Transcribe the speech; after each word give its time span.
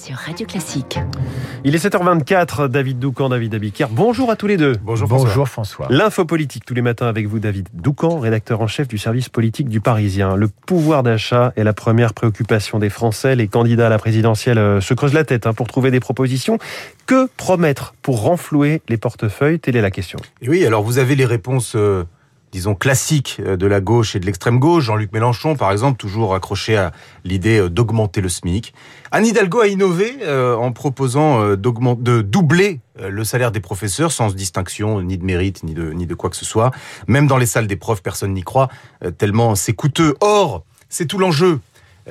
sur 0.00 0.16
Radio 0.16 0.46
Classique. 0.46 0.98
Il 1.62 1.74
est 1.74 1.84
7h24, 1.84 2.68
David 2.68 2.98
Doucan, 2.98 3.28
David 3.28 3.54
Abiker. 3.54 3.86
Bonjour 3.90 4.30
à 4.30 4.36
tous 4.36 4.46
les 4.46 4.56
deux. 4.56 4.76
Bonjour 4.82 5.06
François. 5.06 5.28
Bonjour 5.28 5.48
François. 5.48 5.86
L'info 5.90 6.24
politique 6.24 6.64
tous 6.64 6.72
les 6.72 6.80
matins 6.80 7.06
avec 7.06 7.26
vous, 7.26 7.38
David 7.38 7.68
Doucan, 7.74 8.18
rédacteur 8.18 8.62
en 8.62 8.66
chef 8.66 8.88
du 8.88 8.96
service 8.96 9.28
politique 9.28 9.68
du 9.68 9.80
Parisien. 9.80 10.36
Le 10.36 10.48
pouvoir 10.48 11.02
d'achat 11.02 11.52
est 11.56 11.64
la 11.64 11.74
première 11.74 12.14
préoccupation 12.14 12.78
des 12.78 12.88
Français. 12.88 13.36
Les 13.36 13.48
candidats 13.48 13.88
à 13.88 13.90
la 13.90 13.98
présidentielle 13.98 14.58
euh, 14.58 14.80
se 14.80 14.94
creusent 14.94 15.12
la 15.12 15.24
tête 15.24 15.46
hein, 15.46 15.52
pour 15.52 15.66
trouver 15.66 15.90
des 15.90 16.00
propositions. 16.00 16.58
Que 17.04 17.28
promettre 17.36 17.94
pour 18.00 18.22
renflouer 18.22 18.80
les 18.88 18.96
portefeuilles? 18.96 19.58
Telle 19.58 19.76
est 19.76 19.82
la 19.82 19.90
question. 19.90 20.18
Et 20.40 20.48
oui, 20.48 20.64
alors 20.64 20.82
vous 20.82 20.96
avez 20.98 21.14
les 21.14 21.26
réponses. 21.26 21.74
Euh, 21.76 22.04
disons, 22.52 22.74
classique 22.74 23.40
euh, 23.40 23.56
de 23.56 23.66
la 23.66 23.80
gauche 23.80 24.16
et 24.16 24.20
de 24.20 24.26
l'extrême 24.26 24.58
gauche. 24.58 24.84
Jean-Luc 24.84 25.12
Mélenchon, 25.12 25.56
par 25.56 25.72
exemple, 25.72 25.98
toujours 25.98 26.34
accroché 26.34 26.76
à 26.76 26.92
l'idée 27.24 27.58
euh, 27.58 27.68
d'augmenter 27.68 28.20
le 28.20 28.28
SMIC. 28.28 28.74
Anne 29.10 29.26
Hidalgo 29.26 29.60
a 29.60 29.68
innové 29.68 30.18
euh, 30.22 30.56
en 30.56 30.72
proposant 30.72 31.54
de 31.56 32.22
doubler 32.22 32.80
le 33.02 33.24
salaire 33.24 33.50
des 33.50 33.60
professeurs 33.60 34.12
sans 34.12 34.34
distinction 34.34 35.00
ni 35.00 35.16
de 35.16 35.24
mérite 35.24 35.62
ni 35.62 35.74
de, 35.74 35.92
ni 35.92 36.06
de 36.06 36.14
quoi 36.14 36.30
que 36.30 36.36
ce 36.36 36.44
soit. 36.44 36.70
Même 37.06 37.26
dans 37.26 37.38
les 37.38 37.46
salles 37.46 37.66
des 37.66 37.76
profs, 37.76 38.02
personne 38.02 38.34
n'y 38.34 38.42
croit, 38.42 38.68
tellement 39.18 39.54
c'est 39.54 39.72
coûteux. 39.72 40.14
Or, 40.20 40.64
c'est 40.88 41.06
tout 41.06 41.18
l'enjeu. 41.18 41.60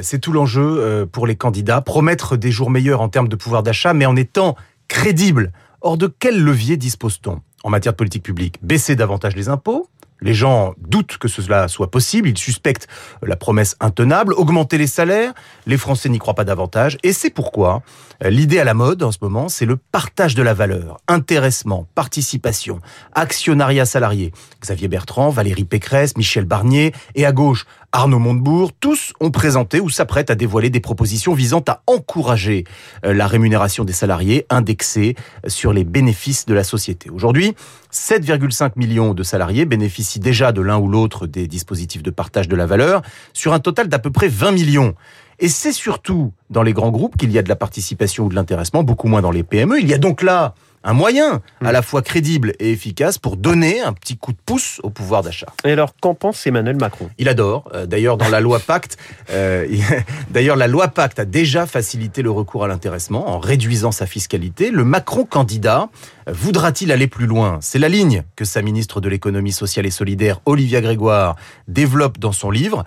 C'est 0.00 0.20
tout 0.20 0.32
l'enjeu 0.32 1.06
pour 1.10 1.26
les 1.26 1.36
candidats, 1.36 1.80
promettre 1.80 2.36
des 2.36 2.50
jours 2.50 2.70
meilleurs 2.70 3.00
en 3.00 3.08
termes 3.08 3.28
de 3.28 3.36
pouvoir 3.36 3.62
d'achat, 3.62 3.94
mais 3.94 4.06
en 4.06 4.16
étant 4.16 4.56
crédible. 4.88 5.52
Or, 5.80 5.98
de 5.98 6.06
quel 6.06 6.40
levier 6.42 6.76
dispose-t-on? 6.76 7.40
En 7.64 7.70
matière 7.70 7.92
de 7.92 7.96
politique 7.96 8.22
publique 8.22 8.58
Baisser 8.62 8.94
davantage 8.94 9.34
les 9.34 9.48
impôts 9.48 9.88
les 10.20 10.34
gens 10.34 10.74
doutent 10.78 11.18
que 11.18 11.28
cela 11.28 11.68
soit 11.68 11.90
possible, 11.90 12.28
ils 12.28 12.38
suspectent 12.38 12.88
la 13.22 13.36
promesse 13.36 13.76
intenable, 13.80 14.32
augmenter 14.34 14.78
les 14.78 14.86
salaires, 14.86 15.32
les 15.66 15.76
Français 15.76 16.08
n'y 16.08 16.18
croient 16.18 16.34
pas 16.34 16.44
davantage, 16.44 16.98
et 17.02 17.12
c'est 17.12 17.30
pourquoi 17.30 17.82
euh, 18.24 18.30
l'idée 18.30 18.58
à 18.58 18.64
la 18.64 18.74
mode 18.74 19.02
en 19.02 19.12
ce 19.12 19.18
moment, 19.20 19.48
c'est 19.48 19.66
le 19.66 19.76
partage 19.76 20.34
de 20.34 20.42
la 20.42 20.54
valeur, 20.54 20.98
intéressement, 21.08 21.86
participation, 21.94 22.80
actionnariat 23.14 23.84
salarié. 23.84 24.32
Xavier 24.60 24.88
Bertrand, 24.88 25.30
Valérie 25.30 25.64
Pécresse, 25.64 26.16
Michel 26.16 26.44
Barnier, 26.44 26.92
et 27.14 27.26
à 27.26 27.32
gauche, 27.32 27.66
Arnaud 27.96 28.18
Montebourg, 28.18 28.72
tous 28.78 29.14
ont 29.20 29.30
présenté 29.30 29.80
ou 29.80 29.88
s'apprêtent 29.88 30.28
à 30.28 30.34
dévoiler 30.34 30.68
des 30.68 30.80
propositions 30.80 31.32
visant 31.32 31.64
à 31.66 31.80
encourager 31.86 32.64
euh, 33.06 33.14
la 33.14 33.26
rémunération 33.26 33.84
des 33.84 33.94
salariés 33.94 34.44
indexée 34.50 35.16
sur 35.46 35.72
les 35.72 35.82
bénéfices 35.82 36.44
de 36.44 36.52
la 36.52 36.62
société. 36.62 37.08
Aujourd'hui, 37.08 37.54
7,5 37.90 38.72
millions 38.76 39.14
de 39.14 39.22
salariés 39.22 39.64
bénéficient 39.64 40.20
déjà 40.20 40.52
de 40.52 40.60
l'un 40.60 40.76
ou 40.76 40.88
l'autre 40.88 41.26
des 41.26 41.46
dispositifs 41.46 42.02
de 42.02 42.10
partage 42.10 42.48
de 42.48 42.54
la 42.54 42.66
valeur, 42.66 43.00
sur 43.32 43.54
un 43.54 43.60
total 43.60 43.88
d'à 43.88 43.98
peu 43.98 44.10
près 44.10 44.28
20 44.28 44.52
millions. 44.52 44.94
Et 45.38 45.48
c'est 45.48 45.72
surtout 45.72 46.34
dans 46.50 46.62
les 46.62 46.74
grands 46.74 46.90
groupes 46.90 47.16
qu'il 47.16 47.32
y 47.32 47.38
a 47.38 47.42
de 47.42 47.48
la 47.48 47.56
participation 47.56 48.24
ou 48.24 48.28
de 48.28 48.34
l'intéressement, 48.34 48.82
beaucoup 48.82 49.08
moins 49.08 49.22
dans 49.22 49.30
les 49.30 49.42
PME. 49.42 49.80
Il 49.80 49.88
y 49.88 49.94
a 49.94 49.98
donc 49.98 50.22
là 50.22 50.54
un 50.86 50.92
moyen 50.92 51.42
à 51.64 51.72
la 51.72 51.82
fois 51.82 52.00
crédible 52.00 52.54
et 52.60 52.70
efficace 52.70 53.18
pour 53.18 53.36
donner 53.36 53.80
un 53.80 53.92
petit 53.92 54.16
coup 54.16 54.32
de 54.32 54.38
pouce 54.46 54.80
au 54.84 54.90
pouvoir 54.90 55.22
d'achat. 55.22 55.48
Et 55.64 55.72
alors, 55.72 55.94
qu'en 56.00 56.14
pense 56.14 56.46
Emmanuel 56.46 56.76
Macron? 56.76 57.10
Il 57.18 57.28
adore. 57.28 57.68
Euh, 57.74 57.86
d'ailleurs, 57.86 58.16
dans 58.16 58.28
la 58.28 58.40
loi 58.40 58.60
Pacte, 58.60 58.96
euh, 59.30 59.66
d'ailleurs, 60.30 60.54
la 60.54 60.68
loi 60.68 60.86
Pacte 60.88 61.18
a 61.18 61.24
déjà 61.24 61.66
facilité 61.66 62.22
le 62.22 62.30
recours 62.30 62.64
à 62.64 62.68
l'intéressement 62.68 63.28
en 63.28 63.40
réduisant 63.40 63.90
sa 63.90 64.06
fiscalité. 64.06 64.70
Le 64.70 64.84
Macron 64.84 65.24
candidat 65.24 65.88
voudra-t-il 66.28 66.92
aller 66.92 67.08
plus 67.08 67.26
loin? 67.26 67.58
C'est 67.60 67.80
la 67.80 67.88
ligne 67.88 68.22
que 68.36 68.44
sa 68.44 68.62
ministre 68.62 69.00
de 69.00 69.08
l'économie 69.08 69.52
sociale 69.52 69.86
et 69.86 69.90
solidaire, 69.90 70.40
Olivia 70.46 70.80
Grégoire, 70.80 71.34
développe 71.66 72.18
dans 72.18 72.32
son 72.32 72.52
livre. 72.52 72.84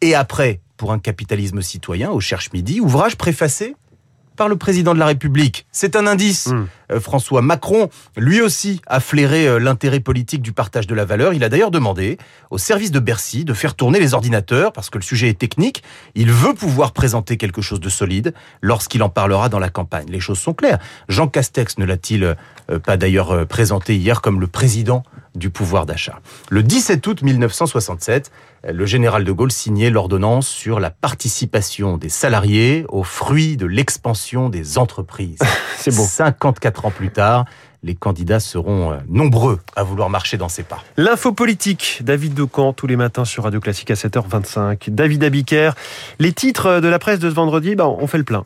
Et 0.00 0.14
après, 0.14 0.60
pour 0.78 0.90
un 0.90 0.98
capitalisme 0.98 1.60
citoyen, 1.60 2.10
au 2.10 2.18
Cherche 2.18 2.50
Midi, 2.54 2.80
ouvrage 2.80 3.16
préfacé 3.16 3.76
par 4.36 4.48
le 4.48 4.56
président 4.56 4.94
de 4.94 4.98
la 4.98 5.06
République. 5.06 5.66
C'est 5.72 5.96
un 5.96 6.06
indice. 6.06 6.48
Hmm. 6.48 6.66
Euh, 6.92 7.00
François 7.00 7.42
Macron, 7.42 7.88
lui 8.16 8.40
aussi, 8.40 8.80
a 8.86 9.00
flairé 9.00 9.46
euh, 9.46 9.58
l'intérêt 9.58 10.00
politique 10.00 10.42
du 10.42 10.52
partage 10.52 10.86
de 10.86 10.94
la 10.94 11.04
valeur. 11.04 11.34
Il 11.34 11.44
a 11.44 11.48
d'ailleurs 11.48 11.70
demandé 11.70 12.18
au 12.50 12.58
service 12.58 12.90
de 12.90 12.98
Bercy 12.98 13.44
de 13.44 13.54
faire 13.54 13.74
tourner 13.74 14.00
les 14.00 14.14
ordinateurs 14.14 14.72
parce 14.72 14.90
que 14.90 14.98
le 14.98 15.02
sujet 15.02 15.28
est 15.28 15.38
technique. 15.38 15.82
Il 16.14 16.30
veut 16.30 16.54
pouvoir 16.54 16.92
présenter 16.92 17.36
quelque 17.36 17.62
chose 17.62 17.80
de 17.80 17.88
solide 17.88 18.34
lorsqu'il 18.60 19.02
en 19.02 19.08
parlera 19.08 19.48
dans 19.48 19.58
la 19.58 19.68
campagne. 19.68 20.06
Les 20.08 20.20
choses 20.20 20.38
sont 20.38 20.54
claires. 20.54 20.78
Jean 21.08 21.28
Castex 21.28 21.78
ne 21.78 21.84
l'a-t-il 21.84 22.24
euh, 22.24 22.78
pas 22.78 22.96
d'ailleurs 22.96 23.46
présenté 23.46 23.96
hier 23.96 24.20
comme 24.20 24.40
le 24.40 24.46
président 24.46 25.02
du 25.34 25.50
pouvoir 25.50 25.86
d'achat. 25.86 26.20
Le 26.50 26.62
17 26.62 27.06
août 27.06 27.22
1967, 27.22 28.30
le 28.68 28.86
général 28.86 29.24
de 29.24 29.32
Gaulle 29.32 29.52
signait 29.52 29.90
l'ordonnance 29.90 30.46
sur 30.46 30.78
la 30.78 30.90
participation 30.90 31.96
des 31.96 32.08
salariés 32.08 32.84
aux 32.88 33.02
fruits 33.02 33.56
de 33.56 33.66
l'expansion 33.66 34.48
des 34.48 34.78
entreprises. 34.78 35.38
C'est 35.78 35.94
beau. 35.94 36.04
54 36.04 36.86
ans 36.86 36.90
plus 36.90 37.10
tard, 37.10 37.44
les 37.82 37.94
candidats 37.94 38.40
seront 38.40 38.92
euh, 38.92 38.96
nombreux 39.08 39.58
à 39.74 39.82
vouloir 39.82 40.08
marcher 40.08 40.36
dans 40.36 40.48
ces 40.48 40.62
pas. 40.62 40.82
L'info 40.96 41.32
politique, 41.32 42.00
David 42.02 42.34
Decamp, 42.34 42.72
tous 42.72 42.86
les 42.86 42.96
matins 42.96 43.24
sur 43.24 43.44
Radio 43.44 43.60
Classique 43.60 43.90
à 43.90 43.94
7h25. 43.94 44.90
David 44.90 45.24
Abiker, 45.24 45.72
les 46.18 46.32
titres 46.32 46.80
de 46.80 46.88
la 46.88 46.98
presse 46.98 47.18
de 47.18 47.28
ce 47.28 47.34
vendredi, 47.34 47.74
ben, 47.74 47.86
on 47.86 48.06
fait 48.06 48.18
le 48.18 48.24
plein. 48.24 48.44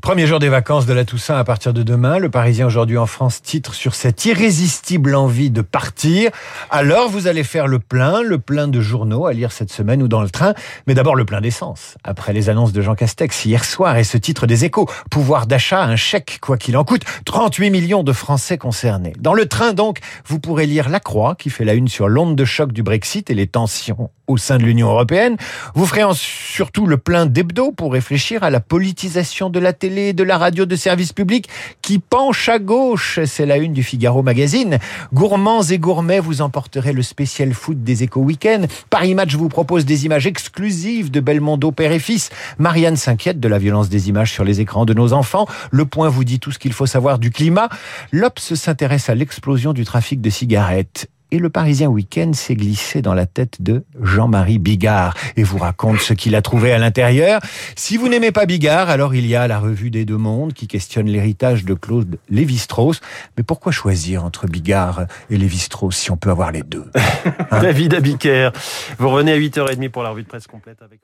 Premier 0.00 0.28
jour 0.28 0.38
des 0.38 0.48
vacances 0.48 0.86
de 0.86 0.92
la 0.92 1.04
Toussaint 1.04 1.36
à 1.36 1.42
partir 1.42 1.72
de 1.72 1.82
demain. 1.82 2.18
Le 2.18 2.30
Parisien 2.30 2.66
aujourd'hui 2.66 2.96
en 2.96 3.06
France 3.06 3.42
titre 3.42 3.74
sur 3.74 3.96
cette 3.96 4.24
irrésistible 4.24 5.16
envie 5.16 5.50
de 5.50 5.60
partir. 5.60 6.30
Alors 6.70 7.08
vous 7.08 7.26
allez 7.26 7.42
faire 7.42 7.66
le 7.66 7.80
plein, 7.80 8.22
le 8.22 8.38
plein 8.38 8.68
de 8.68 8.80
journaux 8.80 9.26
à 9.26 9.32
lire 9.32 9.50
cette 9.50 9.72
semaine 9.72 10.00
ou 10.00 10.06
dans 10.06 10.22
le 10.22 10.30
train. 10.30 10.54
Mais 10.86 10.94
d'abord 10.94 11.16
le 11.16 11.24
plein 11.24 11.40
d'essence. 11.40 11.96
Après 12.04 12.32
les 12.32 12.48
annonces 12.48 12.72
de 12.72 12.80
Jean 12.80 12.94
Castex 12.94 13.44
hier 13.44 13.64
soir 13.64 13.96
et 13.96 14.04
ce 14.04 14.16
titre 14.16 14.46
des 14.46 14.64
échos. 14.64 14.88
Pouvoir 15.10 15.48
d'achat, 15.48 15.82
un 15.82 15.96
chèque 15.96 16.38
quoi 16.40 16.56
qu'il 16.56 16.76
en 16.76 16.84
coûte. 16.84 17.02
38 17.24 17.70
millions 17.70 18.04
de 18.04 18.12
Français 18.12 18.56
concernés. 18.56 19.14
Dans 19.18 19.34
le 19.34 19.46
train 19.46 19.72
donc, 19.72 19.98
vous 20.24 20.38
pourrez 20.38 20.66
lire 20.66 20.90
La 20.90 21.00
Croix 21.00 21.34
qui 21.34 21.50
fait 21.50 21.64
la 21.64 21.74
une 21.74 21.88
sur 21.88 22.08
l'onde 22.08 22.36
de 22.36 22.44
choc 22.44 22.72
du 22.72 22.84
Brexit 22.84 23.30
et 23.30 23.34
les 23.34 23.48
tensions 23.48 24.10
au 24.28 24.36
sein 24.36 24.58
de 24.58 24.62
l'Union 24.62 24.90
européenne. 24.90 25.36
Vous 25.74 25.86
ferez 25.86 26.02
surtout 26.14 26.86
le 26.86 26.98
plein 26.98 27.26
d'hebdo 27.26 27.72
pour 27.72 27.92
réfléchir 27.92 28.44
à 28.44 28.50
la 28.50 28.60
politisation 28.60 29.50
de 29.50 29.58
la 29.58 29.72
télé, 29.72 29.87
de 29.88 30.22
la 30.22 30.36
radio 30.36 30.66
de 30.66 30.76
service 30.76 31.12
public 31.12 31.48
qui 31.80 31.98
penche 31.98 32.48
à 32.48 32.58
gauche. 32.58 33.20
C'est 33.24 33.46
la 33.46 33.56
une 33.56 33.72
du 33.72 33.82
Figaro 33.82 34.22
Magazine. 34.22 34.78
Gourmands 35.14 35.62
et 35.62 35.78
gourmets, 35.78 36.20
vous 36.20 36.42
emporterez 36.42 36.92
le 36.92 37.02
spécial 37.02 37.54
foot 37.54 37.82
des 37.82 38.02
éco 38.02 38.20
week-ends. 38.20 38.66
Paris 38.90 39.14
Match 39.14 39.34
vous 39.34 39.48
propose 39.48 39.86
des 39.86 40.04
images 40.04 40.26
exclusives 40.26 41.10
de 41.10 41.20
Belmondo 41.20 41.72
père 41.72 41.92
et 41.92 41.98
fils. 41.98 42.28
Marianne 42.58 42.96
s'inquiète 42.96 43.40
de 43.40 43.48
la 43.48 43.58
violence 43.58 43.88
des 43.88 44.10
images 44.10 44.32
sur 44.32 44.44
les 44.44 44.60
écrans 44.60 44.84
de 44.84 44.92
nos 44.92 45.14
enfants. 45.14 45.46
Le 45.70 45.86
Point 45.86 46.10
vous 46.10 46.24
dit 46.24 46.38
tout 46.38 46.52
ce 46.52 46.58
qu'il 46.58 46.74
faut 46.74 46.86
savoir 46.86 47.18
du 47.18 47.30
climat. 47.30 47.70
L'Obs 48.12 48.54
s'intéresse 48.54 49.08
à 49.08 49.14
l'explosion 49.14 49.72
du 49.72 49.84
trafic 49.84 50.20
de 50.20 50.28
cigarettes 50.28 51.08
et 51.30 51.38
le 51.38 51.50
Parisien 51.50 51.88
Week-end 51.88 52.32
s'est 52.32 52.54
glissé 52.54 53.02
dans 53.02 53.14
la 53.14 53.26
tête 53.26 53.60
de 53.60 53.84
Jean-Marie 54.00 54.58
Bigard. 54.58 55.14
Et 55.36 55.42
vous 55.42 55.58
raconte 55.58 56.00
ce 56.00 56.14
qu'il 56.14 56.34
a 56.34 56.42
trouvé 56.42 56.72
à 56.72 56.78
l'intérieur. 56.78 57.40
Si 57.76 57.96
vous 57.96 58.08
n'aimez 58.08 58.32
pas 58.32 58.46
Bigard, 58.46 58.88
alors 58.88 59.14
il 59.14 59.26
y 59.26 59.36
a 59.36 59.46
la 59.46 59.58
revue 59.58 59.90
des 59.90 60.04
deux 60.04 60.16
mondes 60.16 60.52
qui 60.52 60.66
questionne 60.66 61.06
l'héritage 61.06 61.64
de 61.64 61.74
Claude 61.74 62.18
Lévi-Strauss. 62.30 63.00
Mais 63.36 63.42
pourquoi 63.42 63.72
choisir 63.72 64.24
entre 64.24 64.46
Bigard 64.46 65.06
et 65.30 65.36
Lévi-Strauss 65.36 65.96
si 65.96 66.10
on 66.10 66.16
peut 66.16 66.30
avoir 66.30 66.52
les 66.52 66.62
deux? 66.62 66.90
David 67.50 67.94
Abiker, 67.94 68.50
vous 68.98 69.10
revenez 69.10 69.32
à 69.32 69.38
8h30 69.38 69.90
pour 69.90 70.02
la 70.02 70.10
revue 70.10 70.22
de 70.22 70.28
presse 70.28 70.46
complète 70.46 70.82
avec 70.82 71.00